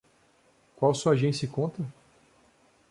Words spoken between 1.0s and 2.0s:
agência e conta?